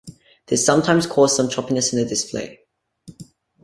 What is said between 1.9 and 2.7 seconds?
in the display.